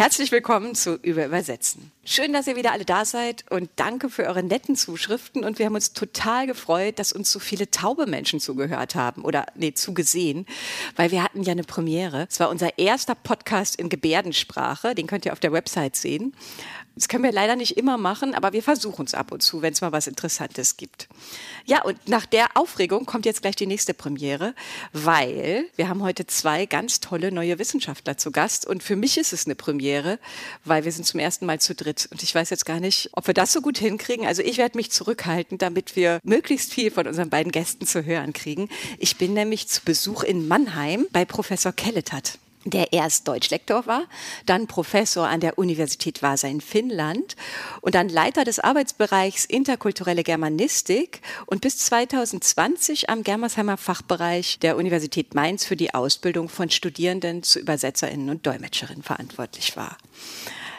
[0.00, 1.92] Herzlich willkommen zu Über Übersetzen.
[2.06, 5.44] Schön, dass ihr wieder alle da seid und danke für eure netten Zuschriften.
[5.44, 9.44] Und wir haben uns total gefreut, dass uns so viele taube Menschen zugehört haben oder
[9.56, 10.46] nee, zugesehen,
[10.96, 12.26] weil wir hatten ja eine Premiere.
[12.30, 16.34] Es war unser erster Podcast in Gebärdensprache, den könnt ihr auf der Website sehen.
[17.00, 19.72] Das können wir leider nicht immer machen, aber wir versuchen es ab und zu, wenn
[19.72, 21.08] es mal was Interessantes gibt.
[21.64, 24.54] Ja, und nach der Aufregung kommt jetzt gleich die nächste Premiere,
[24.92, 28.66] weil wir haben heute zwei ganz tolle neue Wissenschaftler zu Gast.
[28.66, 30.18] Und für mich ist es eine Premiere,
[30.66, 32.06] weil wir sind zum ersten Mal zu dritt.
[32.12, 34.26] Und ich weiß jetzt gar nicht, ob wir das so gut hinkriegen.
[34.26, 38.34] Also ich werde mich zurückhalten, damit wir möglichst viel von unseren beiden Gästen zu hören
[38.34, 38.68] kriegen.
[38.98, 44.04] Ich bin nämlich zu Besuch in Mannheim bei Professor Kelletat der erst Deutschlektor war,
[44.46, 47.36] dann Professor an der Universität Vasa in Finnland
[47.80, 55.34] und dann Leiter des Arbeitsbereichs interkulturelle Germanistik und bis 2020 am Germersheimer Fachbereich der Universität
[55.34, 59.96] Mainz für die Ausbildung von Studierenden zu Übersetzerinnen und Dolmetscherinnen verantwortlich war.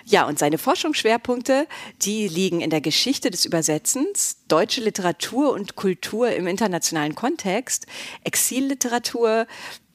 [0.06, 1.67] Ja, und seine Forschungsschwerpunkte,
[2.02, 7.86] die liegen in der Geschichte des Übersetzens, deutsche Literatur und Kultur im internationalen Kontext,
[8.23, 9.45] Exilliteratur,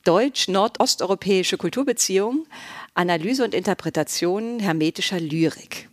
[0.06, 2.46] deutsch-nordosteuropäische Kulturbeziehungen,
[2.94, 5.88] Analyse und Interpretation hermetischer Lyrik.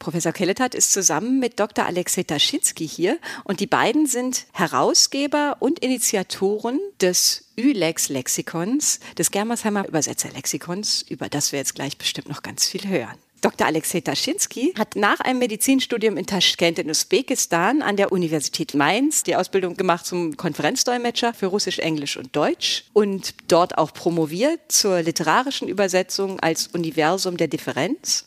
[0.00, 1.84] Professor Kelletat ist zusammen mit Dr.
[1.84, 11.02] Alexei Taschinski hier und die beiden sind Herausgeber und Initiatoren des ÜLEX-Lexikons, des Germersheimer Übersetzerlexikons,
[11.02, 13.18] über das wir jetzt gleich bestimmt noch ganz viel hören.
[13.40, 13.66] Dr.
[13.66, 19.34] Alexei Taschinski hat nach einem Medizinstudium in Taschkent in Usbekistan an der Universität Mainz die
[19.34, 25.68] Ausbildung gemacht zum Konferenzdolmetscher für Russisch, Englisch und Deutsch und dort auch promoviert zur literarischen
[25.68, 28.26] Übersetzung als Universum der Differenz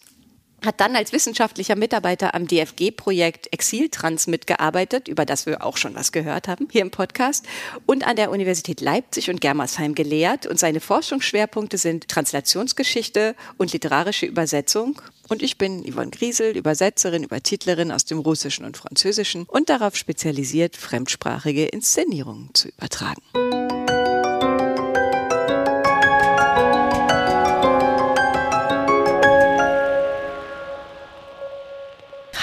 [0.65, 6.11] hat dann als wissenschaftlicher Mitarbeiter am DFG-Projekt Exiltrans mitgearbeitet, über das wir auch schon was
[6.11, 7.45] gehört haben hier im Podcast,
[7.85, 10.47] und an der Universität Leipzig und Germersheim gelehrt.
[10.47, 15.01] Und seine Forschungsschwerpunkte sind Translationsgeschichte und literarische Übersetzung.
[15.29, 20.75] Und ich bin Yvonne Griesel, Übersetzerin, Übertitlerin aus dem Russischen und Französischen und darauf spezialisiert,
[20.75, 23.21] fremdsprachige Inszenierungen zu übertragen.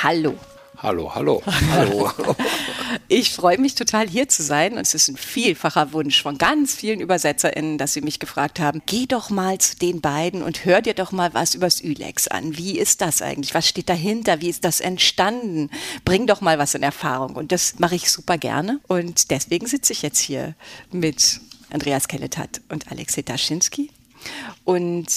[0.03, 0.35] Hallo.
[0.79, 2.11] Hallo, hallo, hallo.
[3.13, 6.77] Ich freue mich total hier zu sein und es ist ein vielfacher Wunsch von ganz
[6.77, 10.81] vielen ÜbersetzerInnen, dass sie mich gefragt haben, geh doch mal zu den beiden und hör
[10.81, 12.57] dir doch mal was übers Ülex an.
[12.57, 13.53] Wie ist das eigentlich?
[13.53, 14.41] Was steht dahinter?
[14.41, 15.71] Wie ist das entstanden?
[16.05, 19.93] Bring doch mal was in Erfahrung und das mache ich super gerne und deswegen sitze
[19.93, 20.55] ich jetzt hier
[20.93, 23.91] mit Andreas Kelletat und Alexei Taschinski
[24.63, 25.09] und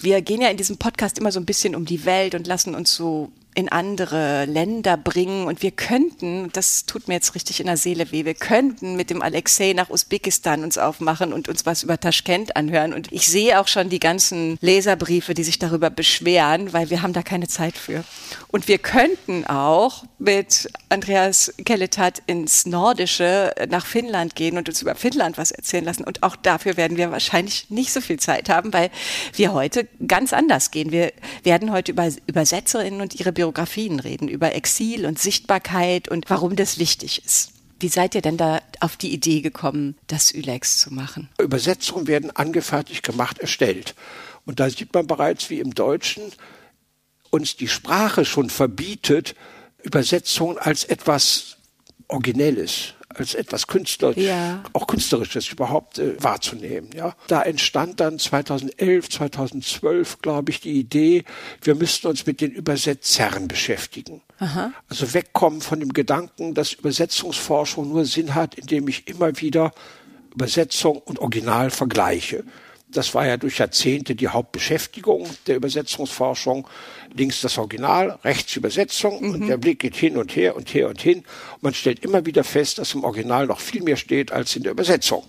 [0.00, 2.74] wir gehen ja in diesem Podcast immer so ein bisschen um die Welt und lassen
[2.74, 5.46] uns so in andere Länder bringen.
[5.46, 9.10] Und wir könnten, das tut mir jetzt richtig in der Seele weh, wir könnten mit
[9.10, 12.92] dem Alexei nach Usbekistan uns aufmachen und uns was über Taschkent anhören.
[12.92, 17.12] Und ich sehe auch schon die ganzen Leserbriefe, die sich darüber beschweren, weil wir haben
[17.12, 18.04] da keine Zeit für.
[18.48, 24.94] Und wir könnten auch mit Andreas Kelletat ins Nordische nach Finnland gehen und uns über
[24.94, 26.04] Finnland was erzählen lassen.
[26.04, 28.90] Und auch dafür werden wir wahrscheinlich nicht so viel Zeit haben, weil
[29.34, 30.92] wir heute ganz anders gehen.
[30.92, 36.56] Wir werden heute über Übersetzerinnen und ihre Biografien reden, über Exil und Sichtbarkeit und warum
[36.56, 37.50] das wichtig ist.
[37.78, 41.28] Wie seid ihr denn da auf die Idee gekommen, das Ülex zu machen?
[41.38, 43.94] Übersetzungen werden angefertigt, gemacht, erstellt.
[44.46, 46.22] Und da sieht man bereits, wie im Deutschen
[47.28, 49.34] uns die Sprache schon verbietet,
[49.82, 51.58] Übersetzungen als etwas
[52.08, 54.62] Originelles, als etwas künstlerisch, ja.
[54.72, 56.90] auch künstlerisches überhaupt äh, wahrzunehmen.
[56.94, 61.24] Ja, da entstand dann 2011, 2012, glaube ich, die Idee,
[61.62, 64.22] wir müssten uns mit den Übersetzern beschäftigen.
[64.38, 64.72] Aha.
[64.88, 69.72] Also wegkommen von dem Gedanken, dass Übersetzungsforschung nur Sinn hat, indem ich immer wieder
[70.34, 72.44] Übersetzung und Original vergleiche.
[72.94, 76.66] Das war ja durch Jahrzehnte die Hauptbeschäftigung der Übersetzungsforschung.
[77.12, 79.34] Links das Original, rechts Übersetzung mhm.
[79.34, 81.18] und der Blick geht hin und her und her und hin.
[81.54, 84.62] Und man stellt immer wieder fest, dass im Original noch viel mehr steht als in
[84.62, 85.24] der Übersetzung.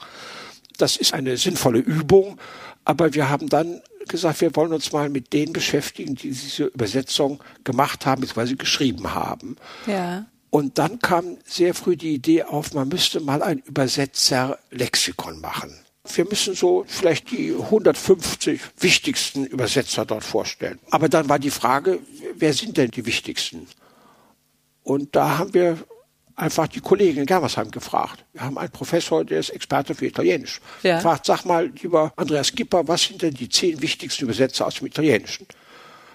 [0.77, 2.37] Das ist eine sinnvolle Übung,
[2.83, 7.43] aber wir haben dann gesagt, wir wollen uns mal mit denen beschäftigen, die diese Übersetzung
[7.63, 9.55] gemacht haben, beziehungsweise geschrieben haben.
[9.87, 10.25] Ja.
[10.51, 16.25] Und dann kam sehr früh die Idee auf, man müsste mal ein Übersetzerlexikon machen wir
[16.25, 20.79] müssen so vielleicht die 150 wichtigsten Übersetzer dort vorstellen.
[20.91, 21.99] Aber dann war die Frage,
[22.35, 23.67] wer sind denn die wichtigsten?
[24.83, 25.77] Und da haben wir
[26.35, 28.25] einfach die Kollegen in Germersheim gefragt.
[28.33, 30.61] Wir haben einen Professor, der ist Experte für Italienisch.
[30.83, 30.99] Ja.
[30.99, 34.87] Fragt, sag mal, lieber Andreas Gipper, was sind denn die zehn wichtigsten Übersetzer aus dem
[34.87, 35.47] Italienischen?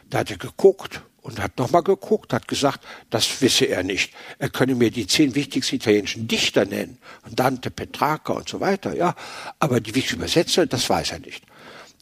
[0.09, 2.81] Da hat er geguckt und hat nochmal geguckt, hat gesagt,
[3.11, 4.13] das wisse er nicht.
[4.39, 6.99] Er könne mir die zehn wichtigsten italienischen Dichter nennen,
[7.31, 9.15] Dante, Petrarca und so weiter, ja.
[9.59, 11.45] Aber die wichtigsten Übersetzer, das weiß er nicht.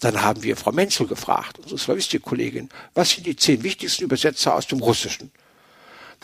[0.00, 4.68] Dann haben wir Frau Menzel gefragt, unsere Slawistik-Kollegin, was sind die zehn wichtigsten Übersetzer aus
[4.68, 5.32] dem Russischen?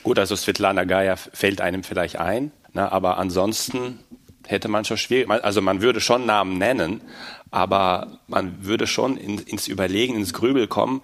[0.03, 3.99] Gut, also Svetlana Gaia fällt einem vielleicht ein, ne, aber ansonsten
[4.47, 7.01] hätte man schon schwierig, also man würde schon Namen nennen,
[7.51, 11.03] aber man würde schon in, ins Überlegen, ins Grübel kommen,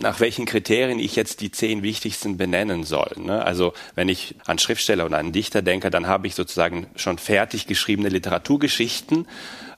[0.00, 3.10] nach welchen Kriterien ich jetzt die zehn wichtigsten benennen soll.
[3.16, 3.44] Ne?
[3.44, 7.66] Also wenn ich an Schriftsteller oder an Dichter denke, dann habe ich sozusagen schon fertig
[7.66, 9.26] geschriebene Literaturgeschichten,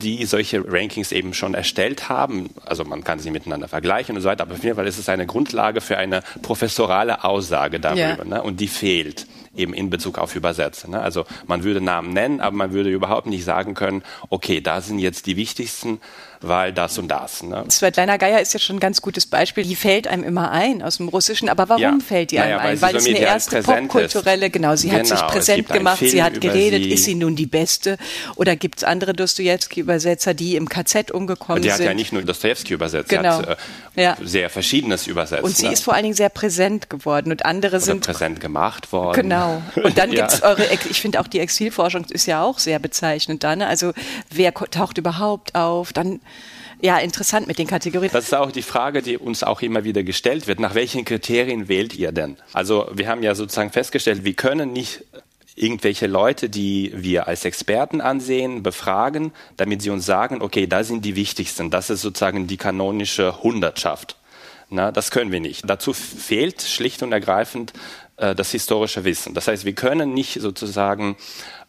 [0.03, 2.51] die solche Rankings eben schon erstellt haben.
[2.65, 5.09] Also man kann sie miteinander vergleichen und so weiter, aber auf jeden Fall ist es
[5.09, 8.01] eine Grundlage für eine professorale Aussage darüber.
[8.01, 8.25] Ja.
[8.25, 8.43] Ne?
[8.43, 10.89] Und die fehlt eben in Bezug auf Übersetzer.
[10.89, 11.01] Ne?
[11.01, 14.99] Also man würde Namen nennen, aber man würde überhaupt nicht sagen können, okay, da sind
[14.99, 16.01] jetzt die wichtigsten
[16.43, 17.43] weil das und das.
[17.43, 17.65] Ne?
[17.71, 19.65] Svetlana Geier ist ja schon ein ganz gutes Beispiel.
[19.65, 21.49] Die fällt einem immer ein aus dem Russischen.
[21.49, 21.99] Aber warum ja.
[22.05, 22.81] fällt die einem naja, ein?
[22.81, 26.23] Weil, weil es eine erste popkulturelle, genau, sie genau, hat sich genau, präsent gemacht, sie
[26.23, 26.85] hat geredet.
[26.85, 26.91] Sie.
[26.91, 27.99] Ist sie nun die Beste?
[28.37, 31.71] Oder gibt es andere Dostoevsky-Übersetzer, die im KZ umgekommen sind?
[31.71, 33.41] Die hat ja nicht nur Dostoevsky übersetzt, genau.
[33.41, 33.59] sie hat
[33.97, 34.17] äh, ja.
[34.23, 35.45] sehr Verschiedenes übersetzt.
[35.45, 35.73] Und sie ne?
[35.73, 39.23] ist vor allen Dingen sehr präsent geworden und andere Oder sind präsent gemacht worden.
[39.23, 39.40] Genau.
[39.77, 40.27] Und dann ja.
[40.27, 43.61] gibt es eure, ich finde auch die Exilforschung ist ja auch sehr bezeichnend dann.
[43.61, 43.67] Ne?
[43.67, 43.93] Also
[44.31, 45.93] wer taucht überhaupt auf?
[45.93, 46.21] Dann
[46.83, 48.11] ja, interessant mit den Kategorien.
[48.13, 50.61] Das ist auch die Frage, die uns auch immer wieder gestellt wird.
[50.61, 52.37] Nach welchen Kriterien wählt ihr denn?
[52.53, 55.05] Also wir haben ja sozusagen festgestellt, wir können nicht
[55.57, 61.05] irgendwelche Leute, die wir als Experten ansehen, befragen, damit sie uns sagen, okay, da sind
[61.05, 61.71] die wichtigsten.
[61.71, 64.17] Das ist sozusagen die kanonische Hundertschaft.
[64.71, 65.69] Na, das können wir nicht.
[65.69, 67.73] Dazu fehlt schlicht und ergreifend
[68.21, 69.35] äh, das historische Wissen.
[69.35, 71.17] Das heißt, wir können nicht sozusagen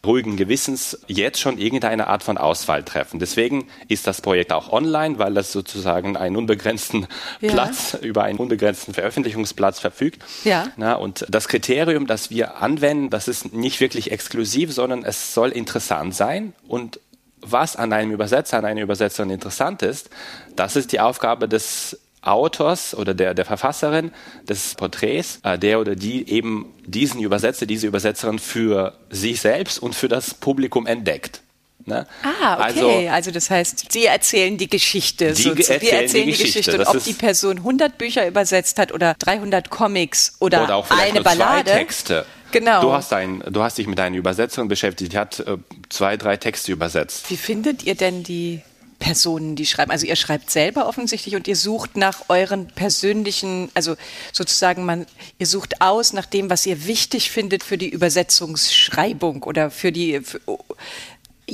[0.06, 3.20] ruhigen Gewissens jetzt schon irgendeine Art von Auswahl treffen.
[3.20, 7.08] Deswegen ist das Projekt auch online, weil das sozusagen einen unbegrenzten
[7.40, 7.52] ja.
[7.52, 10.24] Platz über einen unbegrenzten Veröffentlichungsplatz verfügt.
[10.44, 10.68] Ja.
[10.76, 15.50] Na, und das Kriterium, das wir anwenden, das ist nicht wirklich exklusiv, sondern es soll
[15.52, 17.00] interessant sein und
[17.44, 20.10] was an einem Übersetzer, an einer Übersetzerin interessant ist,
[20.56, 24.12] das ist die Aufgabe des Autors oder der, der Verfasserin
[24.48, 29.96] des Porträts, äh, der oder die eben diesen Übersetzer, diese Übersetzerin für sich selbst und
[29.96, 31.42] für das Publikum entdeckt.
[31.86, 32.06] Ne?
[32.24, 32.64] Ah, okay.
[32.64, 35.34] Also, also, das heißt, Sie erzählen die Geschichte.
[35.34, 36.60] Die so, erzählen wir erzählen die Geschichte.
[36.60, 36.80] Geschichte.
[36.80, 41.72] Und ob die Person 100 Bücher übersetzt hat oder 300 Comics oder, oder eine Ballade.
[41.72, 42.26] Zwei Texte.
[42.52, 42.82] Genau.
[42.82, 45.58] Du hast, ein, du hast dich mit einer Übersetzerin beschäftigt, die hat äh,
[45.90, 47.30] zwei, drei Texte übersetzt.
[47.30, 48.62] Wie findet ihr denn die
[49.02, 49.92] Personen, die schreiben.
[49.92, 53.98] Also ihr schreibt selber offensichtlich und ihr sucht nach euren persönlichen, also
[54.32, 55.08] sozusagen man,
[55.40, 60.22] ihr sucht aus nach dem, was ihr wichtig findet für die Übersetzungsschreibung oder für die,
[60.22, 60.40] für,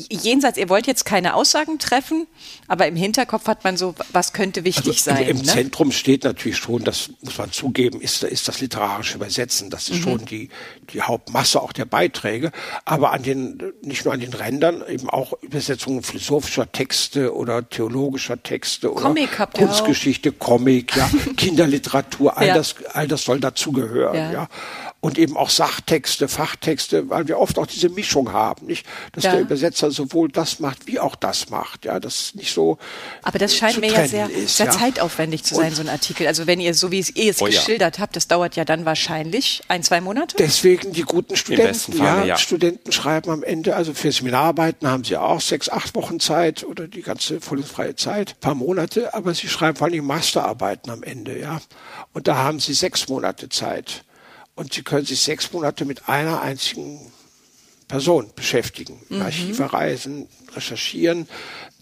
[0.09, 2.27] jenseits, ihr wollt jetzt keine Aussagen treffen,
[2.67, 5.27] aber im Hinterkopf hat man so, was könnte wichtig also sein.
[5.27, 5.44] Im ne?
[5.44, 9.69] Zentrum steht natürlich schon, das muss man zugeben, ist, ist das literarische Übersetzen.
[9.69, 10.03] Das ist mhm.
[10.03, 10.49] schon die,
[10.94, 12.51] die Hauptmasse auch der Beiträge.
[12.85, 18.41] Aber an den, nicht nur an den Rändern, eben auch Übersetzungen philosophischer Texte oder theologischer
[18.41, 22.53] Texte oder Comic habt Kunstgeschichte, Comic, ja, Kinderliteratur, all, ja.
[22.53, 24.31] das, all das soll dazugehören, ja.
[24.31, 24.49] ja
[25.07, 29.31] und eben auch Sachtexte, Fachtexte, weil wir oft auch diese Mischung haben, nicht, dass ja.
[29.31, 32.77] der Übersetzer sowohl das macht wie auch das macht, ja, das nicht so.
[33.24, 34.71] Aber das scheint mir ja sehr, ist, sehr ja.
[34.74, 36.28] zeitaufwendig zu sein, und so ein Artikel.
[36.28, 38.02] Also wenn ihr so wie ihr es oh, geschildert ja.
[38.02, 40.35] habt, das dauert ja dann wahrscheinlich ein zwei Monate.
[40.35, 45.16] Deswegen die guten Studenten, Fall, ja, Studenten schreiben am Ende, also für Seminararbeiten haben sie
[45.16, 49.78] auch sechs, acht Wochen Zeit oder die ganze vollfreie Zeit, paar Monate, aber sie schreiben
[49.78, 51.61] vor allem Masterarbeiten am Ende, ja,
[52.11, 54.04] und da haben sie sechs Monate Zeit
[54.57, 56.99] und Sie können sich sechs Monate mit einer einzigen
[57.87, 58.99] Person beschäftigen.
[59.07, 59.21] Mhm.
[59.21, 61.28] Archive reisen, recherchieren.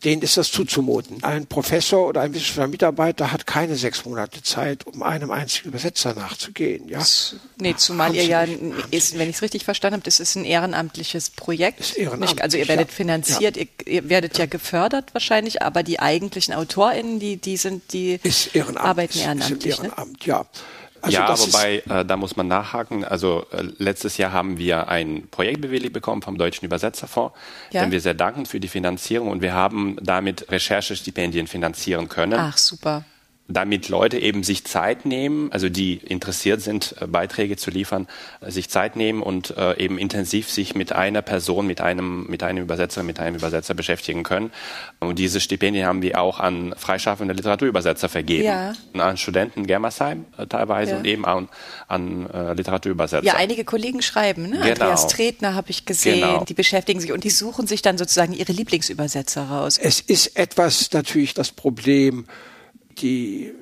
[0.04, 1.24] Denen ist das zuzumuten.
[1.24, 6.14] Ein Professor oder ein wissenschaftlicher Mitarbeiter hat keine sechs Monate Zeit, um einem einzigen Übersetzer
[6.14, 6.88] nachzugehen.
[6.90, 7.04] Ja?
[7.58, 8.46] Nee, zumal ihr ja,
[8.92, 11.80] ist, wenn ich es richtig verstanden habe, das ist ein ehrenamtliches Projekt.
[11.80, 13.64] Ist ehrenamtlich, also ihr werdet finanziert, ja.
[13.64, 18.20] ihr, ihr, werdet ja gefördert wahrscheinlich, aber die eigentlichen AutorInnen, die, die sind, die
[18.76, 19.74] arbeiten ehrenamtlich.
[19.74, 20.26] Ist Ehrenamt, ne?
[20.26, 20.46] ja.
[21.06, 23.06] Also ja, wobei, äh, da muss man nachhaken.
[23.06, 27.36] Also äh, letztes Jahr haben wir ein Projekt bewilligt bekommen vom Deutschen Übersetzerfonds,
[27.72, 27.84] ja.
[27.84, 32.40] dem wir sehr danken für die Finanzierung und wir haben damit Recherchestipendien finanzieren können.
[32.40, 33.04] Ach, super.
[33.48, 38.08] Damit Leute eben sich Zeit nehmen, also die interessiert sind, äh, Beiträge zu liefern,
[38.42, 42.42] äh, sich Zeit nehmen und äh, eben intensiv sich mit einer Person, mit einem, mit
[42.42, 44.52] einem Übersetzer, mit einem Übersetzer beschäftigen können.
[45.00, 48.46] Und diese Stipendien haben wir auch an freischaffende Literaturübersetzer vergeben.
[48.46, 48.74] Ja.
[48.94, 50.98] An Studenten Germersheim teilweise ja.
[50.98, 51.50] und eben an,
[51.88, 53.26] an Literaturübersetzer.
[53.26, 54.58] Ja, einige Kollegen schreiben, ne?
[54.58, 54.70] Genau.
[54.70, 56.44] Andreas Tretner habe ich gesehen, genau.
[56.44, 59.78] die beschäftigen sich und die suchen sich dann sozusagen ihre Lieblingsübersetzer raus.
[59.78, 62.26] Es ist etwas natürlich das Problem,
[62.96, 63.54] die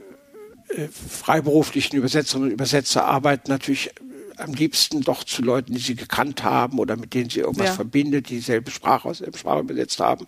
[0.69, 3.91] äh, freiberuflichen Übersetzerinnen und Übersetzer arbeiten natürlich
[4.37, 7.73] am liebsten doch zu Leuten, die sie gekannt haben oder mit denen sie irgendwas ja.
[7.73, 10.25] verbindet, die dieselbe Sprache aus der Sprache übersetzt haben.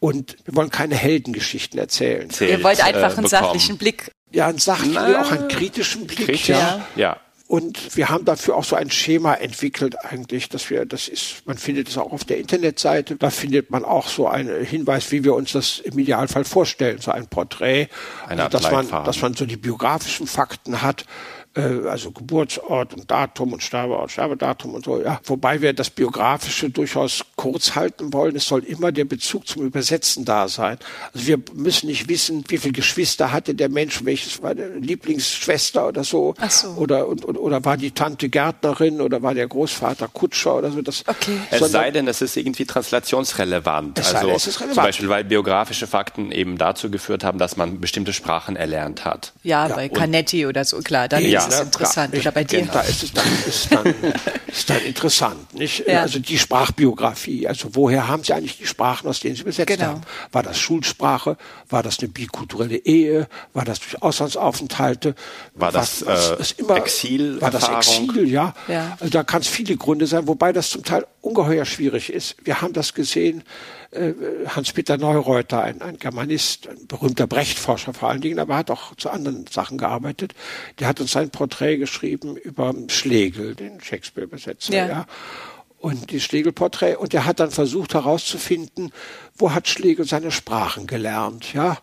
[0.00, 2.28] Und wir wollen keine Heldengeschichten erzählen.
[2.30, 4.10] Zählt, Ihr wollt einfach äh, einen sachlichen Blick.
[4.32, 6.26] Ja, einen sachlichen, auch einen kritischen Blick.
[6.26, 6.86] Kritisch, ja.
[6.96, 7.20] ja.
[7.48, 11.56] Und wir haben dafür auch so ein Schema entwickelt eigentlich, dass wir, das ist, man
[11.56, 15.34] findet es auch auf der Internetseite, da findet man auch so einen Hinweis, wie wir
[15.34, 17.88] uns das im Idealfall vorstellen, so ein Porträt,
[18.26, 21.06] eine also, dass man, dass man so die biografischen Fakten hat,
[21.56, 25.20] äh, also Geburtsort und Datum und Sterbeort, Sterbedatum und so, ja.
[25.24, 28.36] Wobei wir das Biografische durchaus kurz halten wollen.
[28.36, 30.78] Es soll immer der Bezug zum Übersetzen da sein.
[31.12, 35.88] Also wir müssen nicht wissen, wie viele Geschwister hatte der Mensch, welches war der Lieblingsschwester
[35.88, 36.34] oder so.
[36.38, 36.68] Ach so.
[36.70, 40.82] Oder, und, und, oder war die Tante Gärtnerin oder war der Großvater Kutscher oder so.
[40.82, 41.38] Das, okay.
[41.50, 43.98] Es sei denn, es ist irgendwie translationsrelevant.
[43.98, 44.74] Es also sei, es ist relevant.
[44.74, 49.32] zum Beispiel, weil biografische Fakten eben dazu geführt haben, dass man bestimmte Sprachen erlernt hat.
[49.42, 49.74] Ja, ja.
[49.74, 51.08] bei Canetti oder so, klar.
[51.08, 52.12] Dann ja, ist es interessant.
[52.12, 52.66] Klar, oder bei dir.
[52.66, 53.94] Da ist es dann, ist dann,
[54.46, 55.54] ist dann interessant.
[55.54, 55.86] Nicht?
[55.86, 56.02] Ja.
[56.02, 57.46] Also die Sprachbiografie.
[57.48, 59.86] Also woher haben Sie eigentlich die Sprachen, aus denen Sie übersetzt genau.
[59.86, 60.00] haben?
[60.32, 61.36] War das Schulsprache?
[61.68, 63.28] War das eine bikulturelle Ehe?
[63.52, 65.14] War das durch Auslandsaufenthalte?
[65.54, 67.40] War das, was, was, äh, immer, Exil?
[67.40, 68.28] War das Exil?
[68.28, 68.54] Ja.
[68.68, 68.96] ja.
[69.00, 72.36] Also da kann es viele Gründe sein, wobei das zum Teil ungeheuer schwierig ist.
[72.44, 73.42] Wir haben das gesehen
[73.96, 74.14] äh,
[74.48, 79.10] Hans-Peter Neureuter, ein, ein Germanist, ein berühmter Brecht-Forscher vor allen Dingen, aber hat auch zu
[79.10, 80.34] anderen Sachen gearbeitet.
[80.78, 84.72] Der hat uns sein Porträt geschrieben über Schlegel, den Shakespeare-Übersetzer.
[84.72, 84.86] Ja.
[84.88, 85.06] ja.
[85.78, 86.96] Und die Schlegel-Porträt.
[86.96, 88.90] Und er hat dann versucht herauszufinden,
[89.36, 91.76] wo hat Schlegel seine Sprachen gelernt, ja.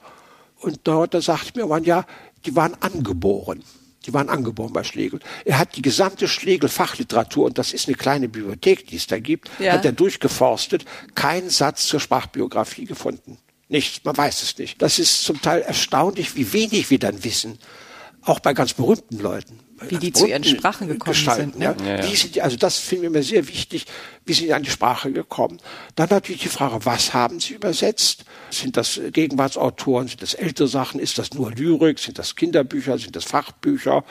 [0.59, 2.05] Und dort, da sagt mir man, ja,
[2.45, 3.63] die waren angeboren.
[4.07, 5.19] Die waren angeboren bei Schlegel.
[5.45, 9.51] Er hat die gesamte Schlegel-Fachliteratur, und das ist eine kleine Bibliothek, die es da gibt,
[9.59, 9.73] ja.
[9.73, 13.37] hat er durchgeforstet, keinen Satz zur Sprachbiografie gefunden.
[13.69, 14.81] Nichts, man weiß es nicht.
[14.81, 17.59] Das ist zum Teil erstaunlich, wie wenig wir dann wissen.
[18.25, 21.59] Auch bei ganz berühmten Leuten wie die zu ihren Sprachen gekommen sind.
[21.59, 21.75] Ne?
[21.85, 21.97] Ja.
[21.97, 23.85] Ja, Wie sind die, also das finden wir immer sehr wichtig,
[24.25, 25.59] wie sind die an die Sprache gekommen.
[25.95, 28.25] Dann natürlich die Frage, was haben sie übersetzt?
[28.49, 33.15] Sind das Gegenwartsautoren, sind das ältere Sachen, ist das nur Lyrik, sind das Kinderbücher, sind
[33.15, 34.03] das Fachbücher?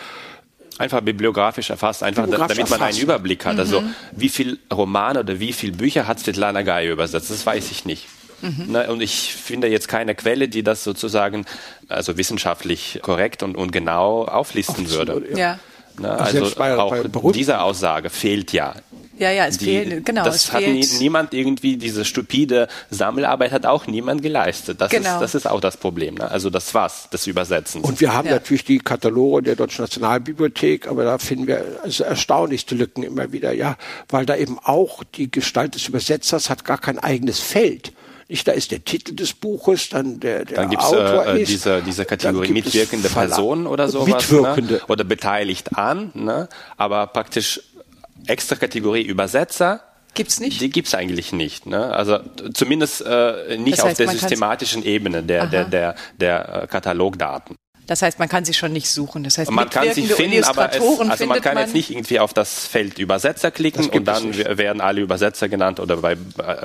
[0.78, 3.58] Einfach bibliografisch erfasst, einfach damit man einen Überblick hat.
[3.58, 3.88] Also, mhm.
[3.88, 7.30] Also wie viel Romane oder wie viele Bücher hat Svetlana Gaya übersetzt?
[7.30, 8.06] Das weiß ich nicht.
[8.42, 8.66] Mhm.
[8.68, 11.46] Na, und ich finde jetzt keine Quelle, die das sozusagen
[11.88, 15.38] also wissenschaftlich korrekt und, und genau auflisten Absolut, würde.
[15.38, 15.58] Ja.
[15.98, 18.74] Na, also bei, auch bei diese Aussage fehlt ja.
[19.18, 20.24] Ja, ja, es die, fehlt, genau.
[20.24, 24.80] Das es hat nie, niemand irgendwie, diese stupide Sammelarbeit hat auch niemand geleistet.
[24.80, 25.14] Das, genau.
[25.14, 26.14] ist, das ist auch das Problem.
[26.14, 26.28] Ne?
[26.30, 27.82] Also das was, das Übersetzen.
[27.82, 28.34] Und wir haben ja.
[28.34, 33.52] natürlich die Kataloge der Deutschen Nationalbibliothek, aber da finden wir also erstaunlichste Lücken immer wieder,
[33.52, 33.76] ja,
[34.08, 37.92] weil da eben auch die Gestalt des Übersetzers hat gar kein eigenes Feld.
[38.32, 41.50] Nicht, da ist der Titel des Buches, dann der, der dann gibt's, Autor äh, ist.
[41.50, 44.08] Diese, diese Kategorie mitwirkende Person oder sowas.
[44.08, 44.14] Ne?
[44.14, 44.74] Mitwirkende.
[44.74, 44.80] Ne?
[44.88, 46.12] Oder beteiligt an.
[46.14, 46.48] Ne?
[46.78, 47.60] Aber praktisch
[48.26, 49.82] extra Kategorie Übersetzer
[50.14, 50.60] Gibt's nicht?
[50.60, 51.66] Die gibt's eigentlich nicht.
[51.66, 51.92] Ne?
[51.92, 52.20] Also
[52.52, 57.56] zumindest äh, nicht das heißt, auf der systematischen Ebene der, der, der, der äh, Katalogdaten.
[57.92, 59.22] Das heißt, man kann sie schon nicht suchen.
[59.22, 62.20] Das heißt, man kann sie finden, aber es, also man kann man jetzt nicht irgendwie
[62.20, 66.16] auf das Feld Übersetzer klicken und dann werden alle Übersetzer genannt oder bei äh,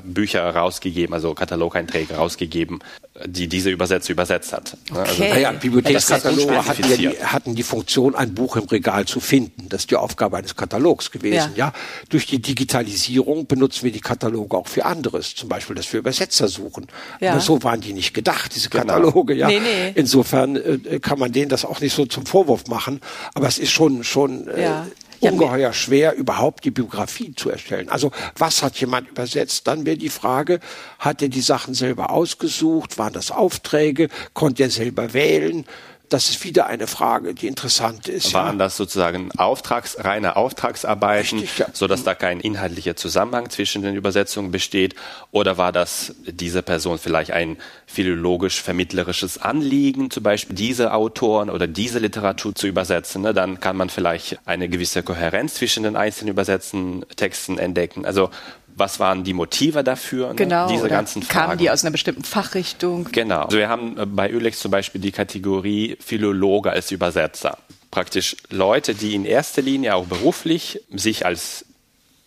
[0.05, 2.79] Bücher rausgegeben, also Katalogeinträge rausgegeben,
[3.25, 4.77] die diese Übersetzer übersetzt hat.
[4.89, 4.99] Ne?
[4.99, 5.23] Also okay.
[5.23, 9.67] Also, naja, Bibliothekskataloge hatten, ja die, hatten die Funktion, ein Buch im Regal zu finden.
[9.67, 11.51] Das ist die Aufgabe eines Katalogs gewesen.
[11.55, 11.67] Ja.
[11.67, 11.73] ja.
[12.07, 16.47] Durch die Digitalisierung benutzen wir die Kataloge auch für anderes, zum Beispiel, dass wir Übersetzer
[16.47, 16.87] suchen.
[17.19, 17.31] Ja.
[17.31, 18.85] Aber so waren die nicht gedacht, diese genau.
[18.85, 19.35] Kataloge.
[19.35, 19.49] Genau.
[19.49, 19.59] Ja.
[19.59, 19.91] Nee, nee.
[19.95, 23.01] Insofern äh, kann man denen das auch nicht so zum Vorwurf machen,
[23.33, 24.87] aber es ist schon schon äh, ja.
[25.19, 27.89] ungeheuer schwer, überhaupt die Biografie zu erstellen.
[27.89, 29.67] Also was hat jemand übersetzt?
[29.67, 30.59] Dann wäre die Frage,
[30.99, 32.97] hat er die Sachen selber ausgesucht?
[32.97, 34.09] Waren das Aufträge?
[34.33, 35.65] Konnte er selber wählen?
[36.09, 38.33] Das ist wieder eine Frage, die interessant ist.
[38.33, 38.65] Waren ja.
[38.65, 41.67] das sozusagen Auftrags, reine Auftragsarbeiten, Richtig, ja.
[41.73, 44.95] sodass da kein inhaltlicher Zusammenhang zwischen den Übersetzungen besteht?
[45.31, 51.99] Oder war das dieser Person vielleicht ein philologisch-vermittlerisches Anliegen, zum Beispiel diese Autoren oder diese
[51.99, 53.21] Literatur zu übersetzen?
[53.23, 53.33] Ne?
[53.33, 58.05] Dann kann man vielleicht eine gewisse Kohärenz zwischen den einzelnen übersetzten Texten entdecken.
[58.05, 58.29] Also
[58.77, 60.35] was waren die Motive dafür, ne?
[60.35, 61.39] genau, diese ganzen Fragen.
[61.39, 63.09] Kamen die aus einer bestimmten Fachrichtung?
[63.11, 63.41] Genau.
[63.41, 67.57] Also wir haben äh, bei Ölex zum Beispiel die Kategorie Philologe als Übersetzer.
[67.89, 71.65] Praktisch Leute, die in erster Linie auch beruflich sich als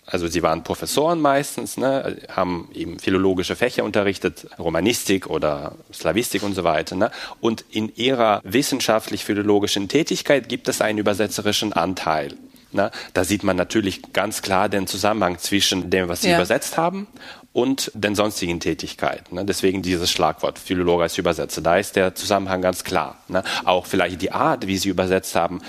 [0.07, 6.55] also sie waren Professoren meistens, ne, haben eben philologische Fächer unterrichtet, Romanistik oder Slavistik und
[6.55, 6.97] so weiter.
[6.97, 7.13] Ne?
[7.41, 12.35] Und in ihrer wissenschaftlich-philologischen Tätigkeit gibt es einen übersetzerischen Anteil.
[12.73, 12.91] Ne?
[13.15, 16.37] Da sieht man natürlich ganz klar den Zusammenhang zwischen dem, was sie ja.
[16.37, 17.07] übersetzt haben
[17.53, 19.35] und den sonstigen Tätigkeiten.
[19.35, 19.45] Ne?
[19.45, 21.61] Deswegen dieses Schlagwort Philologe als Übersetzer.
[21.61, 23.17] Da ist der Zusammenhang ganz klar.
[23.29, 23.43] Ne?
[23.65, 25.61] Auch vielleicht die Art, wie sie übersetzt haben,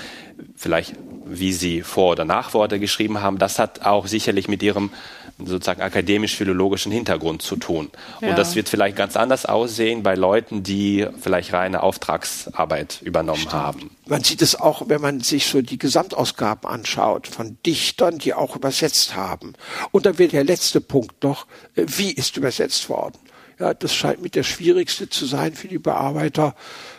[0.56, 0.94] vielleicht
[1.26, 4.92] wie sie Vor- oder Nachworte geschrieben haben, das hat auch sicherlich mit ihrem
[5.38, 7.90] sozusagen akademisch-philologischen Hintergrund zu tun.
[8.22, 8.30] Ja.
[8.30, 13.54] Und das wird vielleicht ganz anders aussehen bei Leuten, die vielleicht reine Auftragsarbeit übernommen Stimmt.
[13.54, 13.90] haben.
[14.06, 18.56] Man sieht es auch, wenn man sich so die Gesamtausgaben anschaut von Dichtern, die auch
[18.56, 19.54] übersetzt haben.
[19.92, 23.18] Und dann wird der letzte Punkt noch, äh, wie ist übersetzt worden?
[23.60, 26.56] Ja, das scheint mit der schwierigste zu sein für die Bearbeiter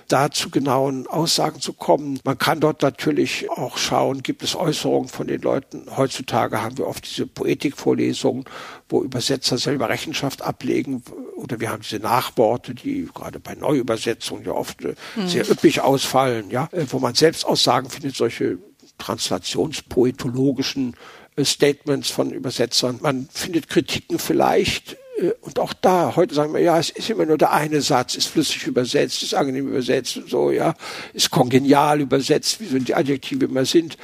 [0.09, 2.21] da zu genauen Aussagen zu kommen.
[2.25, 5.87] Man kann dort natürlich auch schauen, gibt es Äußerungen von den Leuten.
[5.97, 8.45] Heutzutage haben wir oft diese Poetikvorlesungen,
[8.89, 11.03] wo Übersetzer selber Rechenschaft ablegen.
[11.37, 15.29] Oder wir haben diese Nachworte, die gerade bei Neuübersetzungen ja oft äh, mhm.
[15.29, 18.59] sehr üppig ausfallen, ja, äh, wo man selbst Aussagen findet, solche
[18.99, 20.95] translationspoetologischen
[21.37, 22.99] äh, Statements von Übersetzern.
[23.03, 24.97] Man findet Kritiken vielleicht
[25.41, 28.27] und auch da, heute sagen wir, ja, es ist immer nur der eine Satz, ist
[28.27, 30.75] flüssig übersetzt, ist angenehm übersetzt und so, ja,
[31.13, 33.97] ist kongenial übersetzt, wie so die Adjektive immer sind.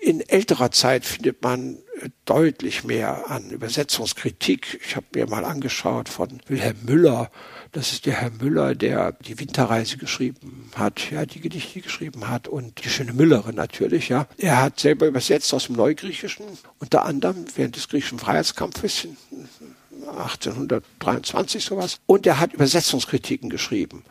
[0.00, 4.80] In älterer Zeit findet man äh, deutlich mehr an Übersetzungskritik.
[4.84, 7.30] Ich habe mir mal angeschaut von Wilhelm Müller.
[7.72, 12.46] Das ist der Herr Müller, der die Winterreise geschrieben hat, ja, die Gedichte geschrieben hat
[12.46, 14.26] und die schöne Müllerin natürlich, ja.
[14.38, 16.46] Er hat selber übersetzt aus dem Neugriechischen,
[16.78, 19.08] unter anderem während des griechischen Freiheitskampfes
[20.16, 22.00] 1823 sowas.
[22.06, 24.04] Und er hat Übersetzungskritiken geschrieben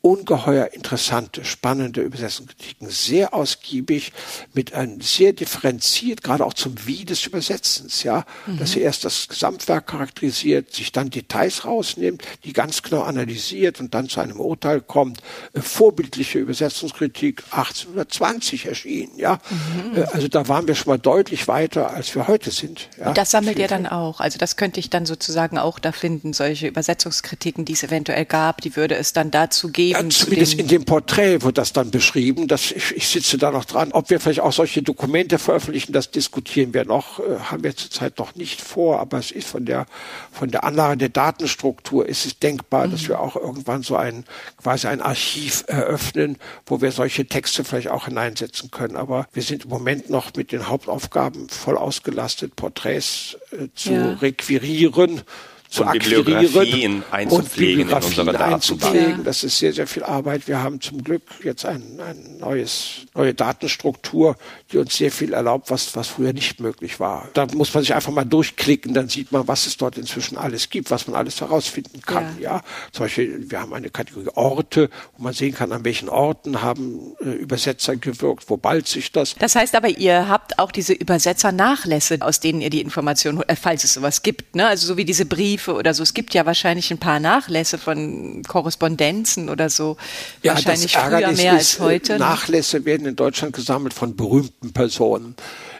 [0.00, 4.12] ungeheuer interessante, spannende Übersetzungskritiken, sehr ausgiebig,
[4.54, 8.58] mit einem sehr differenziert, gerade auch zum Wie des Übersetzens, ja, mhm.
[8.58, 13.92] dass er erst das Gesamtwerk charakterisiert, sich dann Details rausnimmt, die ganz genau analysiert und
[13.92, 15.20] dann zu einem Urteil kommt.
[15.52, 19.40] Äh, vorbildliche Übersetzungskritik 1820 erschienen, ja.
[19.50, 19.96] Mhm.
[19.96, 22.88] Äh, also da waren wir schon mal deutlich weiter, als wir heute sind.
[22.98, 23.12] Ja?
[23.14, 24.20] Das sammelt ihr dann auch.
[24.20, 28.60] Also das könnte ich dann sozusagen auch da finden, solche Übersetzungskritiken, die es eventuell gab,
[28.60, 32.48] die würde es dann dazu geben, ja, zumindest in dem Porträt wird das dann beschrieben.
[32.48, 33.92] Dass ich, ich sitze da noch dran.
[33.92, 38.18] Ob wir vielleicht auch solche Dokumente veröffentlichen, das diskutieren wir noch, äh, haben wir zurzeit
[38.18, 39.00] noch nicht vor.
[39.00, 39.86] Aber es ist von der
[40.32, 42.92] von der Anlage der Datenstruktur ist es denkbar, mhm.
[42.92, 44.24] dass wir auch irgendwann so ein
[44.62, 48.96] quasi ein Archiv eröffnen, wo wir solche Texte vielleicht auch hineinsetzen können.
[48.96, 54.12] Aber wir sind im Moment noch mit den Hauptaufgaben voll ausgelastet, Porträts äh, zu ja.
[54.14, 55.22] requirieren
[55.68, 59.24] zu und Bibliografien einzupflegen in unsere Datenbank.
[59.24, 60.48] Das ist sehr, sehr viel Arbeit.
[60.48, 64.36] Wir haben zum Glück jetzt ein, ein neues, neue Datenstruktur,
[64.72, 67.28] die uns sehr viel erlaubt, was, was früher nicht möglich war.
[67.32, 70.68] Da muss man sich einfach mal durchklicken, dann sieht man, was es dort inzwischen alles
[70.68, 72.36] gibt, was man alles herausfinden kann.
[72.38, 72.62] Ja, ja?
[72.92, 77.14] zum Beispiel, wir haben eine Kategorie Orte, wo man sehen kann, an welchen Orten haben
[77.20, 79.34] äh, Übersetzer gewirkt, wo bald sich das.
[79.38, 83.84] Das heißt aber, ihr habt auch diese Übersetzernachlässe, aus denen ihr die Informationen, äh, falls
[83.84, 84.66] es sowas gibt, ne?
[84.66, 86.02] Also so wie diese Briefe oder so.
[86.02, 89.96] Es gibt ja wahrscheinlich ein paar Nachlässe von Korrespondenzen oder so.
[90.42, 92.14] Ja, wahrscheinlich früher mehr als heute.
[92.14, 92.18] Ne?
[92.18, 95.36] Nachlässe werden in Deutschland gesammelt von berühmten Personen.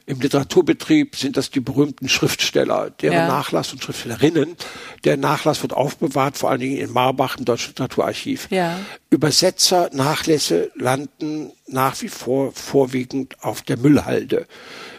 [0.07, 3.29] Im Literaturbetrieb sind das die berühmten Schriftsteller, deren ja.
[3.29, 4.57] Nachlass und Schriftstellerinnen.
[5.05, 8.49] Der Nachlass wird aufbewahrt, vor allen Dingen in Marbach im Deutschen Literaturarchiv.
[8.51, 8.79] Ja.
[9.11, 14.47] Übersetzer, Nachlässe landen nach wie vor vorwiegend auf der Müllhalde.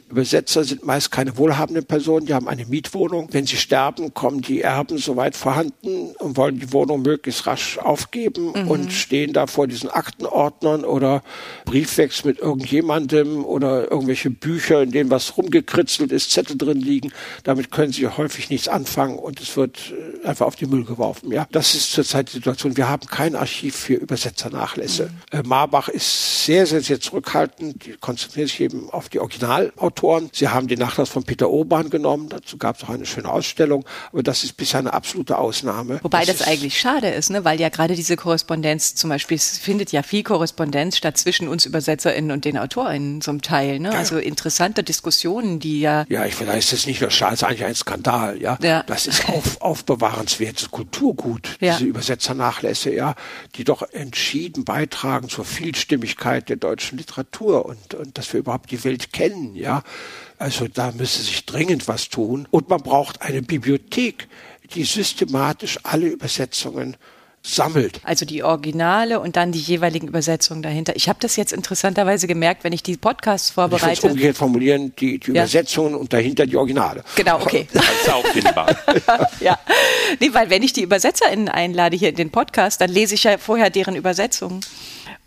[0.09, 3.27] Übersetzer sind meist keine wohlhabenden Personen, die haben eine Mietwohnung.
[3.31, 8.53] Wenn sie sterben, kommen die Erben soweit vorhanden und wollen die Wohnung möglichst rasch aufgeben
[8.55, 8.67] mhm.
[8.71, 11.21] und stehen da vor diesen Aktenordnern oder
[11.65, 17.11] Briefwechsel mit irgendjemandem oder irgendwelche Bücher, in denen was rumgekritzelt ist, Zettel drin liegen.
[17.43, 19.93] Damit können sie häufig nichts anfangen und es wird
[20.23, 21.31] äh, einfach auf die Müll geworfen.
[21.31, 22.77] Ja, das ist zurzeit die Situation.
[22.77, 25.11] Wir haben kein Archiv für Übersetzernachlässe.
[25.31, 25.39] Mhm.
[25.39, 27.85] Äh, Marbach ist sehr, sehr, sehr zurückhaltend.
[27.85, 30.29] Die konzentrieren sich eben auf die Originalautoren Autoren.
[30.33, 32.29] Sie haben den Nachlass von Peter Urban genommen.
[32.29, 33.85] Dazu gab es auch eine schöne Ausstellung.
[34.11, 35.99] Aber das ist bisher eine absolute Ausnahme.
[36.03, 37.43] Wobei das, das eigentlich schade ist, ne?
[37.43, 41.67] weil ja gerade diese Korrespondenz zum Beispiel, es findet ja viel Korrespondenz statt zwischen uns
[41.67, 43.79] UbersetzerInnen und den AutorInnen zum Teil.
[43.79, 43.91] Ne?
[43.91, 43.97] Ja.
[43.97, 46.05] Also interessante Diskussionen, die ja.
[46.09, 48.41] Ja, ich finde, das ist nicht nur schade, ist eigentlich ein Skandal.
[48.41, 48.83] Ja, ja.
[48.83, 51.73] das ist auf, aufbewahrenswertes Kulturgut, ja.
[51.73, 53.15] diese Übersetzernachlässe, ja,
[53.55, 58.83] die doch entschieden beitragen zur Vielstimmigkeit der deutschen Literatur und, und dass wir überhaupt die
[58.83, 59.55] Welt kennen.
[59.55, 59.83] Ja,
[60.37, 62.47] Also da müsste sich dringend was tun.
[62.49, 64.27] Und man braucht eine Bibliothek,
[64.73, 66.95] die systematisch alle Übersetzungen
[67.41, 68.01] sammelt.
[68.03, 70.95] Also die Originale und dann die jeweiligen Übersetzungen dahinter.
[70.95, 73.93] Ich habe das jetzt interessanterweise gemerkt, wenn ich die Podcasts vorbereite.
[73.93, 75.43] Ich umgekehrt formulieren, die, die ja.
[75.43, 77.03] Übersetzungen und dahinter die Originale.
[77.15, 77.67] Genau, okay.
[77.73, 78.75] Das ist auch findbar.
[79.39, 79.57] ja.
[80.19, 83.37] Nee, weil wenn ich die UbersetzerInnen einlade hier in den Podcast, dann lese ich ja
[83.37, 84.61] vorher deren Übersetzungen.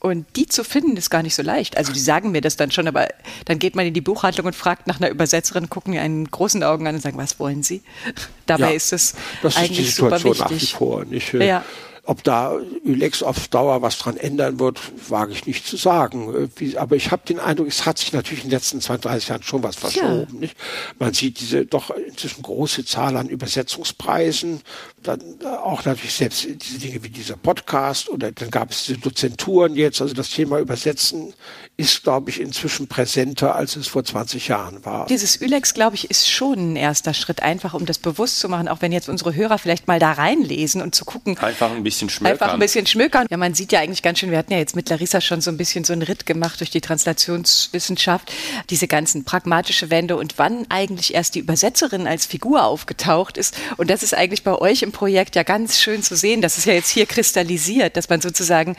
[0.02, 1.76] Und die zu finden ist gar nicht so leicht.
[1.76, 3.06] Also die sagen mir das dann schon, aber
[3.44, 6.64] dann geht man in die Buchhandlung und fragt nach einer Übersetzerin, gucken mir einen großen
[6.64, 7.82] Augen an und sagen, was wollen Sie?
[8.46, 9.14] Dabei ja, ist es
[9.54, 10.40] eigentlich super wichtig.
[10.40, 11.32] Nach wie vor, nicht?
[11.34, 11.64] Ja.
[12.04, 16.50] Ob da Ülex auf Dauer was dran ändern wird, wage ich nicht zu sagen.
[16.60, 19.28] Äh, aber ich habe den Eindruck, es hat sich natürlich in den letzten 20, 30
[19.28, 20.26] Jahren schon was verschoben.
[20.32, 20.38] Ja.
[20.40, 20.56] Nicht?
[20.98, 24.62] Man sieht diese doch inzwischen große Zahl an Übersetzungspreisen,
[25.02, 25.20] dann
[25.62, 30.00] auch natürlich selbst diese Dinge wie dieser Podcast oder dann gab es diese Dozenturen jetzt.
[30.02, 31.34] Also das Thema Übersetzen
[31.82, 35.06] ist, glaube ich, inzwischen präsenter, als es vor 20 Jahren war.
[35.06, 38.68] Dieses Ülex, glaube ich, ist schon ein erster Schritt, einfach um das bewusst zu machen,
[38.68, 41.36] auch wenn jetzt unsere Hörer vielleicht mal da reinlesen und zu gucken.
[41.38, 42.32] Einfach ein bisschen schmökern.
[42.32, 43.26] Einfach ein bisschen schmökern.
[43.30, 45.50] Ja, man sieht ja eigentlich ganz schön, wir hatten ja jetzt mit Larissa schon so
[45.50, 48.32] ein bisschen so einen Ritt gemacht durch die Translationswissenschaft,
[48.70, 53.56] diese ganzen pragmatische Wende und wann eigentlich erst die Übersetzerin als Figur aufgetaucht ist.
[53.76, 56.42] Und das ist eigentlich bei euch im Projekt ja ganz schön zu sehen.
[56.42, 58.76] Das ist ja jetzt hier kristallisiert, dass man sozusagen,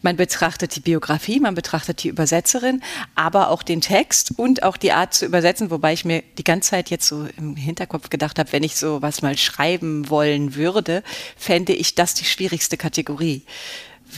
[0.00, 2.08] man betrachtet die Biografie, man betrachtet die
[2.46, 2.82] Übersetzerin,
[3.14, 6.70] aber auch den Text und auch die Art zu übersetzen, wobei ich mir die ganze
[6.70, 11.02] Zeit jetzt so im Hinterkopf gedacht habe, wenn ich so was mal schreiben wollen würde,
[11.36, 13.42] fände ich das die schwierigste Kategorie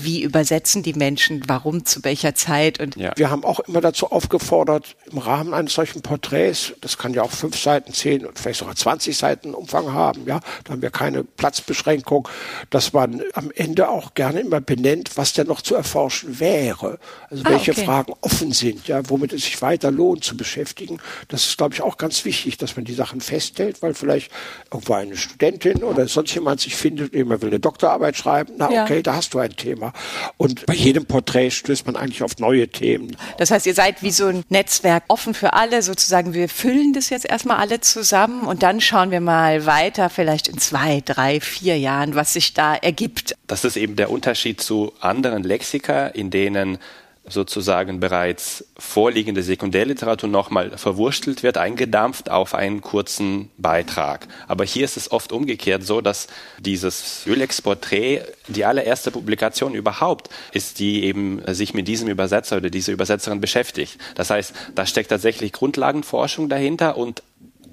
[0.04, 2.80] wie übersetzen die Menschen, warum, zu welcher Zeit.
[2.80, 3.12] Und ja.
[3.16, 7.30] Wir haben auch immer dazu aufgefordert, im Rahmen eines solchen Porträts, das kann ja auch
[7.30, 11.24] fünf Seiten, zehn und vielleicht sogar 20 Seiten Umfang haben, ja, da haben wir keine
[11.24, 12.28] Platzbeschränkung,
[12.70, 16.98] dass man am Ende auch gerne immer benennt, was denn noch zu erforschen wäre.
[17.30, 17.84] Also ah, welche okay.
[17.84, 20.98] Fragen offen sind, ja, womit es sich weiter lohnt zu beschäftigen.
[21.28, 24.30] Das ist, glaube ich, auch ganz wichtig, dass man die Sachen festhält, weil vielleicht
[24.72, 28.96] irgendwo eine Studentin oder sonst jemand sich findet, jemand will eine Doktorarbeit schreiben, na okay,
[28.96, 29.02] ja.
[29.02, 29.87] da hast du ein Thema.
[29.88, 30.32] Thema.
[30.36, 33.16] Und bei jedem Porträt stößt man eigentlich auf neue Themen.
[33.38, 36.34] Das heißt, ihr seid wie so ein Netzwerk offen für alle, sozusagen.
[36.34, 40.58] Wir füllen das jetzt erstmal alle zusammen und dann schauen wir mal weiter, vielleicht in
[40.58, 43.36] zwei, drei, vier Jahren, was sich da ergibt.
[43.46, 46.78] Das ist eben der Unterschied zu anderen Lexika, in denen
[47.30, 54.28] sozusagen bereits vorliegende Sekundärliteratur nochmal verwurstelt wird, eingedampft auf einen kurzen Beitrag.
[54.46, 60.78] Aber hier ist es oft umgekehrt so, dass dieses Ölex-Porträt die allererste Publikation überhaupt ist,
[60.78, 63.98] die eben sich mit diesem Übersetzer oder dieser Übersetzerin beschäftigt.
[64.14, 67.22] Das heißt, da steckt tatsächlich Grundlagenforschung dahinter und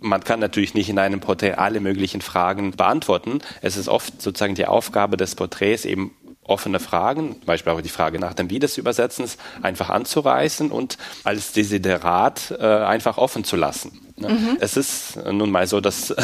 [0.01, 3.39] man kann natürlich nicht in einem Porträt alle möglichen Fragen beantworten.
[3.61, 6.11] Es ist oft sozusagen die Aufgabe des Porträts, eben
[6.47, 10.97] offene Fragen, zum Beispiel auch die Frage nach dem Wie des Übersetzens, einfach anzureißen und
[11.23, 13.99] als Desiderat äh, einfach offen zu lassen.
[14.17, 14.29] Ne?
[14.29, 14.57] Mhm.
[14.59, 16.21] Es ist nun mal so, dass äh,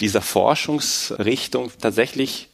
[0.00, 2.50] diese Forschungsrichtung tatsächlich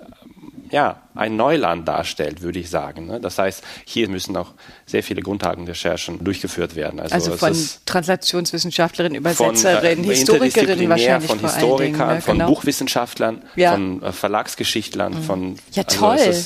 [0.70, 3.07] ja, ein Neuland darstellt, würde ich sagen.
[3.07, 3.20] Ne?
[3.20, 4.52] Das heißt, hier müssen auch
[4.87, 7.00] sehr viele Grundlagenrecherchen durchgeführt werden.
[7.00, 12.20] Also, also von Translationswissenschaftlerinnen, Übersetzerinnen, von, äh, Historikerinnen wahrscheinlich von Historikern, ne?
[12.20, 12.48] von genau.
[12.48, 13.72] Buchwissenschaftlern, ja.
[13.72, 15.22] von äh, Verlagsgeschichtlern, mhm.
[15.22, 16.44] von ja also toll.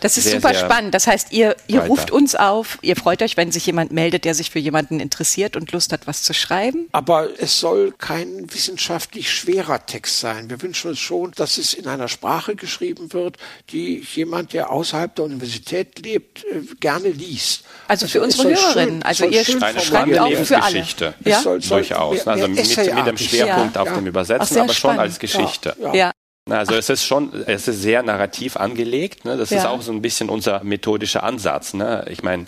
[0.00, 0.94] Das ist sehr, super sehr spannend.
[0.94, 4.34] Das heißt, ihr, ihr ruft uns auf, ihr freut euch, wenn sich jemand meldet, der
[4.34, 6.88] sich für jemanden interessiert und Lust hat, was zu schreiben.
[6.92, 10.48] Aber es soll kein wissenschaftlich schwerer Text sein.
[10.48, 13.36] Wir wünschen uns schon, dass es in einer Sprache geschrieben wird,
[13.70, 17.64] die jemand, der außerhalb der Universität lebt, äh, gerne liest.
[17.88, 19.02] Also, für also unsere Hörerinnen.
[19.02, 20.86] also ihr schreibt auch für alle.
[21.24, 21.40] Ja?
[21.40, 22.26] Soll, soll Durchaus.
[22.26, 23.82] Also mit, mit, dem Schwerpunkt ja.
[23.82, 25.76] auf dem Übersetzen, aber schon als Geschichte.
[25.92, 26.12] Ja.
[26.48, 29.24] Also es ist schon, es ist sehr narrativ angelegt.
[29.24, 29.36] Ne?
[29.36, 29.58] Das ja.
[29.58, 31.74] ist auch so ein bisschen unser methodischer Ansatz.
[31.74, 32.04] Ne?
[32.08, 32.46] Ich meine,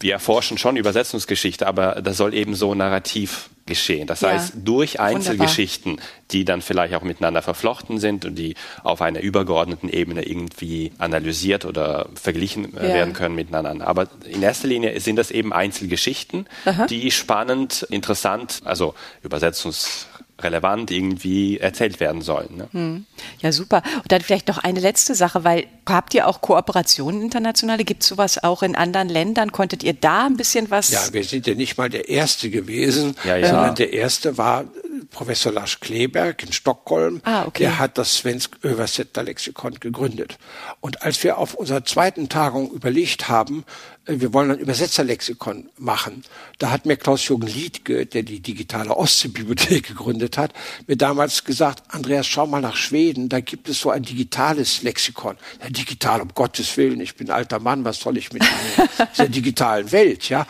[0.00, 4.06] wir erforschen schon Übersetzungsgeschichte, aber das soll eben so narrativ geschehen.
[4.06, 4.30] Das ja.
[4.30, 6.10] heißt, durch Einzelgeschichten, Wunderbar.
[6.32, 11.66] die dann vielleicht auch miteinander verflochten sind und die auf einer übergeordneten Ebene irgendwie analysiert
[11.66, 12.94] oder verglichen äh, ja.
[12.94, 13.86] werden können miteinander.
[13.86, 16.86] Aber in erster Linie sind das eben Einzelgeschichten, Aha.
[16.86, 20.06] die spannend, interessant, also Übersetzungs
[20.42, 22.56] relevant irgendwie erzählt werden sollen.
[22.56, 22.68] Ne?
[22.72, 23.06] Hm.
[23.40, 23.82] Ja, super.
[23.96, 27.84] Und dann vielleicht noch eine letzte Sache, weil habt ihr auch Kooperationen internationale?
[27.84, 29.52] Gibt es sowas auch in anderen Ländern?
[29.52, 30.90] Konntet ihr da ein bisschen was?
[30.90, 33.48] Ja, wir sind ja nicht mal der Erste gewesen, ja, ja.
[33.48, 34.64] sondern der Erste war
[35.10, 37.20] Professor Lars Kleberg in Stockholm.
[37.24, 37.64] Ah, okay.
[37.64, 40.38] Der hat das Svensk Översätter Lexikon gegründet.
[40.80, 43.64] Und als wir auf unserer zweiten Tagung überlegt haben,
[44.06, 46.24] äh, wir wollen ein Übersetzerlexikon machen.
[46.58, 50.52] Da hat mir Klaus-Jürgen Liedke, der die digitale Ostseebibliothek gegründet hat,
[50.86, 55.36] mir damals gesagt, Andreas, schau mal nach Schweden, da gibt es so ein digitales Lexikon.
[55.62, 58.42] Ja, digital, um Gottes Willen, ich bin alter Mann, was soll ich mit
[59.12, 60.46] dieser digitalen Welt, ja?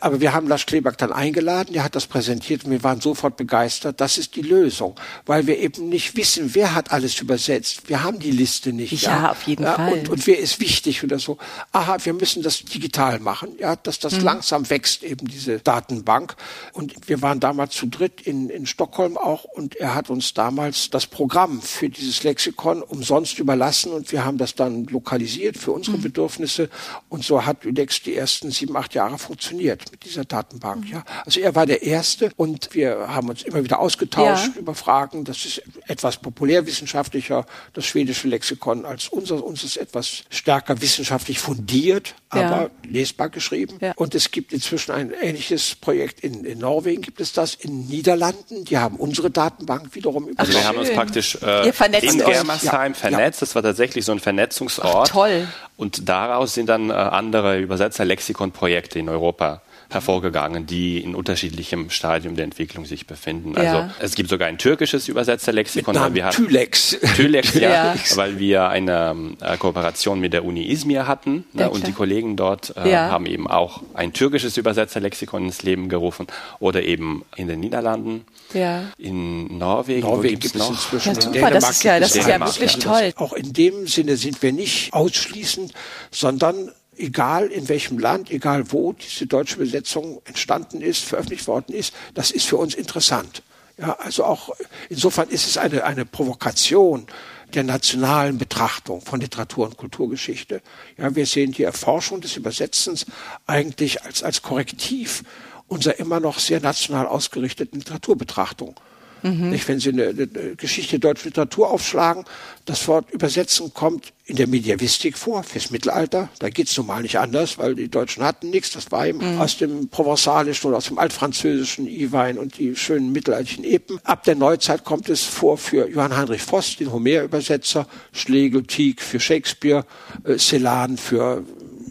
[0.00, 3.36] Aber wir haben Lars Kleberg dann eingeladen, der hat das präsentiert und wir waren sofort
[3.36, 4.00] begeistert.
[4.00, 4.94] Das ist die Lösung,
[5.26, 7.88] weil wir eben nicht wissen, wer hat alles übersetzt.
[7.88, 8.92] Wir haben die Liste nicht.
[9.02, 9.30] Ja, ja.
[9.32, 9.92] auf jeden ja, Fall.
[9.94, 11.36] Und, und wer ist wichtig oder so.
[11.72, 14.24] Aha, wir müssen das digital machen, ja, dass das mhm.
[14.24, 16.36] langsam wächst, eben diese Datenbank.
[16.72, 20.90] Und wir waren damals zu dritt in, in Stockholm auch und er hat uns damals
[20.90, 25.98] das Programm für dieses Lexikon umsonst überlassen und wir haben das dann lokalisiert für unsere
[25.98, 26.02] mhm.
[26.02, 26.70] Bedürfnisse
[27.08, 30.84] und so hat Udex die ersten sieben, acht Jahre funktioniert mit dieser Datenbank.
[30.84, 30.92] Mhm.
[30.92, 31.04] Ja.
[31.24, 34.60] Also er war der Erste und wir haben uns immer wieder ausgetauscht ja.
[34.60, 35.24] über Fragen.
[35.24, 39.44] Das ist etwas populärwissenschaftlicher, das schwedische Lexikon, als unser.
[39.44, 42.70] Uns ist etwas stärker wissenschaftlich fundiert, aber ja.
[42.84, 43.78] lesbar geschrieben.
[43.80, 43.92] Ja.
[43.96, 48.64] Und es gibt inzwischen ein ähnliches Projekt in, in, Norwegen, gibt es das, in Niederlanden.
[48.64, 50.38] Die haben unsere Datenbank wiederum übernommen.
[50.38, 51.68] Also wir haben uns praktisch äh,
[52.02, 53.42] in Germersheim vernetzt.
[53.42, 55.08] Das war tatsächlich so ein Vernetzungsort.
[55.08, 55.48] Ach, toll.
[55.76, 62.44] Und daraus sind dann äh, andere Übersetzer-Lexikon-Projekte in Europa hervorgegangen, die in unterschiedlichem Stadium der
[62.44, 63.54] Entwicklung sich befinden.
[63.56, 63.60] Ja.
[63.60, 65.94] Also es gibt sogar ein türkisches Übersetzerlexikon.
[65.94, 66.96] Weil wir hatten, Tylex.
[67.16, 71.86] Tylex, ja, ja, weil wir eine äh, Kooperation mit der Uni Izmir hatten ne, und
[71.86, 73.10] die Kollegen dort äh, ja.
[73.10, 76.26] haben eben auch ein türkisches Übersetzerlexikon ins Leben gerufen
[76.60, 78.82] oder eben in den Niederlanden, ja.
[78.98, 80.06] in Norwegen.
[80.06, 81.14] Norwegen gibt es inzwischen.
[81.14, 83.12] Ja, super, das ist ja, das ist ja wirklich toll.
[83.16, 85.72] Auch in dem Sinne sind wir nicht ausschließend,
[86.10, 91.94] sondern egal in welchem Land, egal wo diese deutsche Besetzung entstanden ist, veröffentlicht worden ist,
[92.14, 93.42] das ist für uns interessant.
[93.78, 94.50] Ja, also auch
[94.88, 97.06] insofern ist es eine, eine Provokation
[97.54, 100.60] der nationalen Betrachtung von Literatur und Kulturgeschichte.
[100.96, 103.06] Ja, wir sehen die Erforschung des Übersetzens
[103.46, 105.22] eigentlich als, als Korrektiv
[105.68, 108.74] unserer immer noch sehr national ausgerichteten Literaturbetrachtung.
[109.22, 109.50] Mhm.
[109.50, 112.24] Nicht, wenn Sie eine, eine Geschichte deutscher Literatur aufschlagen,
[112.64, 116.28] das Wort übersetzen kommt in der Mediavistik vor, fürs Mittelalter.
[116.38, 118.72] Da geht's normal nicht anders, weil die Deutschen hatten nichts.
[118.72, 119.40] Das war eben mhm.
[119.40, 123.98] aus dem Provenzalischen oder aus dem Altfranzösischen I-Wein und die schönen mittelalterlichen Epen.
[124.04, 129.18] Ab der Neuzeit kommt es vor für Johann Heinrich Voss, den Homer-Übersetzer, Schlegel, Tieck für
[129.18, 129.86] Shakespeare,
[130.24, 131.44] äh, Celan für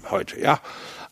[0.09, 0.61] heute, ja.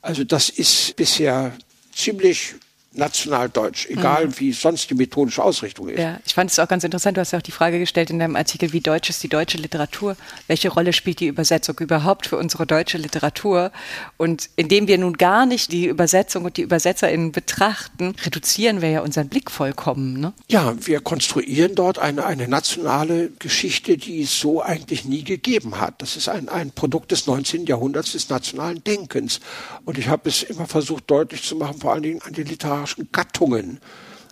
[0.01, 1.54] Also das ist bisher
[1.91, 2.54] ziemlich
[2.98, 4.40] nationaldeutsch, egal mhm.
[4.40, 6.00] wie sonst die methodische Ausrichtung ist.
[6.00, 8.20] Ja, ich fand es auch ganz interessant, du hast ja auch die Frage gestellt in
[8.20, 10.16] deinem Artikel, wie deutsch ist die deutsche Literatur?
[10.48, 13.72] Welche Rolle spielt die Übersetzung überhaupt für unsere deutsche Literatur?
[14.18, 19.02] Und indem wir nun gar nicht die Übersetzung und die UbersetzerInnen betrachten, reduzieren wir ja
[19.02, 20.20] unseren Blick vollkommen.
[20.20, 20.34] Ne?
[20.50, 26.02] Ja, wir konstruieren dort eine, eine nationale Geschichte, die es so eigentlich nie gegeben hat.
[26.02, 27.66] Das ist ein, ein Produkt des 19.
[27.66, 29.40] Jahrhunderts des nationalen Denkens.
[29.86, 32.85] Und ich habe es immer versucht deutlich zu machen, vor allen Dingen an den literarischen
[32.86, 33.80] literarischen Gattungen.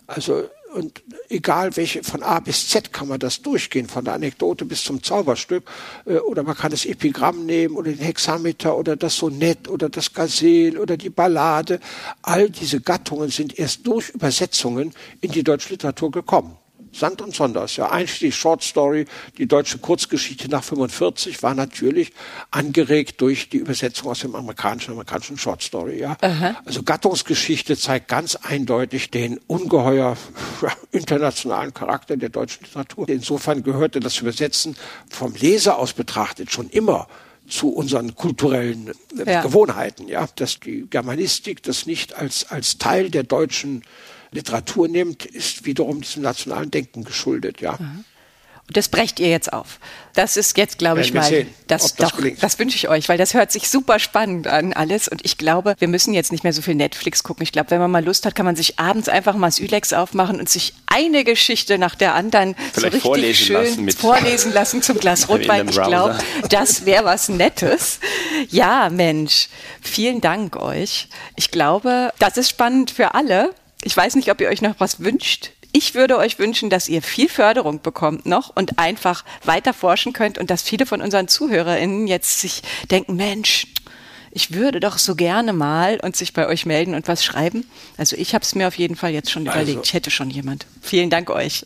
[0.07, 4.65] Also und egal welche, von A bis Z kann man das durchgehen, von der Anekdote
[4.65, 5.63] bis zum Zauberstück.
[6.05, 10.13] Äh, oder man kann das Epigramm nehmen oder den Hexameter oder das Sonett oder das
[10.13, 11.79] Gazelle oder die Ballade.
[12.23, 16.57] All diese Gattungen sind erst durch Übersetzungen in die deutsche Literatur gekommen.
[16.93, 19.05] Sand und Sonders, ja, einschließlich Short Story,
[19.37, 22.13] die deutsche Kurzgeschichte nach 45 war natürlich
[22.51, 26.15] angeregt durch die Übersetzung aus dem amerikanischen, amerikanischen Short Story, ja.
[26.21, 26.55] Aha.
[26.65, 30.15] Also Gattungsgeschichte zeigt ganz eindeutig den ungeheuer
[30.91, 33.09] internationalen Charakter der deutschen Literatur.
[33.09, 34.75] Insofern gehörte das Übersetzen
[35.09, 37.07] vom Leser aus betrachtet schon immer
[37.47, 39.41] zu unseren kulturellen äh, ja.
[39.41, 43.83] Gewohnheiten, ja, dass die Germanistik das nicht als, als Teil der deutschen
[44.33, 47.77] Literatur nimmt, ist wiederum diesem nationalen Denken geschuldet, ja.
[47.79, 48.05] Mhm.
[48.67, 49.79] Und das brecht ihr jetzt auf.
[50.13, 53.17] Das ist jetzt, glaube ich, mal, sehen, das, das, doch, das wünsche ich euch, weil
[53.17, 55.09] das hört sich super spannend an alles.
[55.09, 57.43] Und ich glaube, wir müssen jetzt nicht mehr so viel Netflix gucken.
[57.43, 59.91] Ich glaube, wenn man mal Lust hat, kann man sich abends einfach mal das Ülex
[59.91, 64.53] aufmachen und sich eine Geschichte nach der anderen Vielleicht so richtig vorlesen schön lassen vorlesen
[64.53, 65.67] lassen zum Glas Rotwein.
[65.67, 66.17] Ich glaube,
[66.49, 67.99] das wäre was Nettes.
[68.49, 69.49] Ja, Mensch,
[69.81, 71.09] vielen Dank euch.
[71.35, 73.53] Ich glaube, das ist spannend für alle.
[73.83, 75.51] Ich weiß nicht, ob ihr euch noch was wünscht.
[75.71, 80.37] Ich würde euch wünschen, dass ihr viel Förderung bekommt noch und einfach weiter forschen könnt
[80.37, 83.67] und dass viele von unseren ZuhörerInnen jetzt sich denken, Mensch,
[84.31, 87.65] ich würde doch so gerne mal und sich bei euch melden und was schreiben.
[87.97, 89.61] Also ich habe es mir auf jeden Fall jetzt schon also.
[89.61, 89.87] überlegt.
[89.87, 90.65] Ich hätte schon jemand.
[90.81, 91.65] Vielen Dank euch.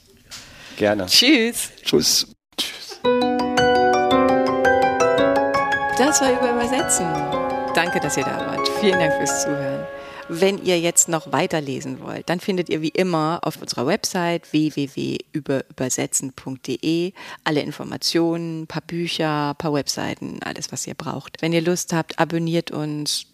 [0.77, 1.05] Gerne.
[1.05, 1.69] Tschüss.
[1.83, 2.27] Tschüss.
[2.57, 2.99] Tschüss.
[5.97, 7.07] Das war über Übersetzen.
[7.73, 8.67] Danke, dass ihr da wart.
[8.79, 9.86] Vielen Dank fürs Zuhören.
[10.29, 17.13] Wenn ihr jetzt noch weiterlesen wollt, dann findet ihr wie immer auf unserer Website www.übersetzen.de
[17.45, 21.41] alle Informationen, paar Bücher, paar Webseiten, alles, was ihr braucht.
[21.41, 23.27] Wenn ihr Lust habt, abonniert uns,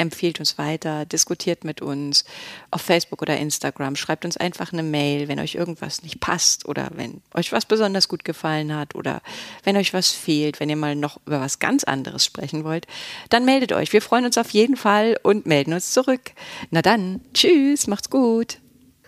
[0.00, 2.24] empfiehlt uns weiter, diskutiert mit uns
[2.70, 6.88] auf Facebook oder Instagram, schreibt uns einfach eine Mail, wenn euch irgendwas nicht passt oder
[6.94, 9.20] wenn euch was besonders gut gefallen hat oder
[9.64, 12.86] wenn euch was fehlt, wenn ihr mal noch über was ganz anderes sprechen wollt,
[13.28, 13.92] dann meldet euch.
[13.92, 16.32] Wir freuen uns auf jeden Fall und melden uns zurück.
[16.70, 18.58] Na dann, tschüss, macht's gut.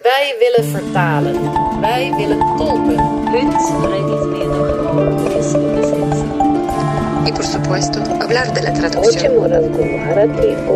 [0.02, 1.80] Wij willen vertalen.
[1.80, 3.12] Wij willen tolken.
[7.26, 9.32] Y por supuesto, hablar de la traducción.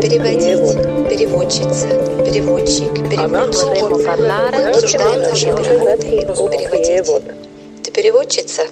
[0.00, 1.88] Переводить, переводчица,
[2.24, 3.70] переводчик, переводчик.
[4.68, 7.22] Обсуждаем наши переводить.
[7.82, 8.62] Ты переводчица?